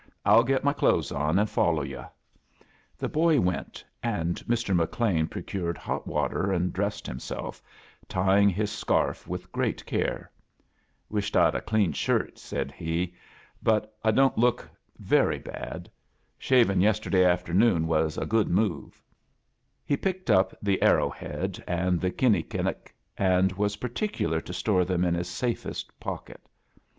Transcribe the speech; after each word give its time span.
I'll 0.25 0.43
get 0.43 0.63
my 0.63 0.73
clothes 0.73 1.11
on 1.11 1.37
and 1.37 1.47
follow 1.47 1.83
yo*." 1.83 2.07
The 2.97 3.07
hoy 3.07 3.39
went, 3.39 3.85
and 4.01 4.39
Hr. 4.47 4.53
HcLean 4.73 5.29
procured 5.29 5.77
hot 5.77 6.07
water 6.07 6.51
and 6.51 6.73
dressed 6.73 7.05
himself, 7.05 7.61
tying 8.09 8.49
his 8.49 8.71
scarf 8.71 9.27
with 9.27 9.51
great 9.51 9.85
care. 9.85 10.31
Wished 11.07 11.37
I'd 11.37 11.53
a 11.53 11.61
clean 11.61 11.93
shirt," 11.93 12.39
said 12.39 12.71
he. 12.71 13.13
"Bat 13.61 13.93
I 14.03 14.09
don't 14.09 14.35
look 14.39 14.67
very 14.97 15.35
A 15.35 15.37
JOURNEY 15.37 15.37
IN 15.37 15.45
SEARCH 15.45 15.57
OF 15.89 15.91
CHRISTMAS 16.39 16.67
bad. 16.67 16.79
Sliavia' 16.79 16.81
yesterday 16.81 17.23
afternoon 17.23 17.85
was 17.85 18.17
a 18.17 18.25
good 18.25 18.49
move." 18.49 19.03
He 19.85 19.95
picked 19.97 20.31
up 20.31 20.57
the 20.63 20.81
arrow 20.81 21.11
head 21.11 21.63
and 21.67 22.01
tlie 22.01 22.15
khini 22.17 22.41
kinnic, 22.49 22.95
and 23.19 23.51
was 23.51 23.77
partic 23.77 24.13
f 24.13 24.13
'^ 24.13 24.27
filar 24.27 24.43
to 24.45 24.51
store 24.51 24.83
tliem 24.83 25.05
in 25.07 25.13
his 25.13 25.29
safest 25.29 25.99
pocket. 25.99 26.41